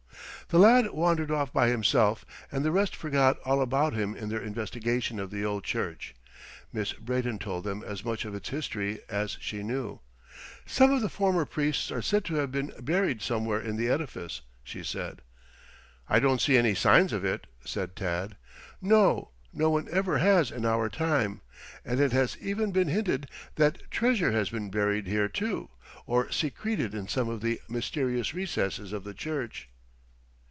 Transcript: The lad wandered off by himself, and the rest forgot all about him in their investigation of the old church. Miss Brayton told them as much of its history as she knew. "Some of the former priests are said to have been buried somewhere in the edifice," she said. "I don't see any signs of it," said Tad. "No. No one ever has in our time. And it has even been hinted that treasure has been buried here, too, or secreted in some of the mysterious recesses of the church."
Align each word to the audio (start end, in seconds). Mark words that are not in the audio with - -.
The 0.49 0.59
lad 0.59 0.89
wandered 0.91 1.31
off 1.31 1.53
by 1.53 1.69
himself, 1.69 2.25
and 2.51 2.65
the 2.65 2.73
rest 2.73 2.93
forgot 2.93 3.39
all 3.45 3.61
about 3.61 3.93
him 3.93 4.13
in 4.17 4.27
their 4.27 4.41
investigation 4.41 5.17
of 5.17 5.31
the 5.31 5.45
old 5.45 5.63
church. 5.63 6.13
Miss 6.73 6.91
Brayton 6.91 7.39
told 7.39 7.63
them 7.63 7.81
as 7.85 8.03
much 8.03 8.25
of 8.25 8.35
its 8.35 8.49
history 8.49 8.99
as 9.07 9.37
she 9.39 9.63
knew. 9.63 10.01
"Some 10.65 10.91
of 10.91 10.99
the 11.01 11.07
former 11.07 11.45
priests 11.45 11.89
are 11.89 12.01
said 12.01 12.25
to 12.25 12.35
have 12.35 12.51
been 12.51 12.73
buried 12.81 13.21
somewhere 13.21 13.61
in 13.61 13.77
the 13.77 13.87
edifice," 13.87 14.41
she 14.61 14.83
said. 14.83 15.21
"I 16.09 16.19
don't 16.19 16.41
see 16.41 16.57
any 16.57 16.75
signs 16.75 17.13
of 17.13 17.23
it," 17.23 17.47
said 17.63 17.95
Tad. 17.95 18.35
"No. 18.81 19.29
No 19.53 19.69
one 19.69 19.87
ever 19.89 20.17
has 20.17 20.51
in 20.51 20.65
our 20.65 20.89
time. 20.89 21.39
And 21.85 22.01
it 22.01 22.11
has 22.11 22.35
even 22.41 22.71
been 22.71 22.89
hinted 22.89 23.29
that 23.55 23.89
treasure 23.89 24.33
has 24.33 24.49
been 24.49 24.69
buried 24.69 25.07
here, 25.07 25.29
too, 25.29 25.69
or 26.05 26.29
secreted 26.29 26.93
in 26.93 27.07
some 27.07 27.29
of 27.29 27.39
the 27.39 27.61
mysterious 27.69 28.33
recesses 28.33 28.91
of 28.91 29.05
the 29.05 29.13
church." 29.13 29.69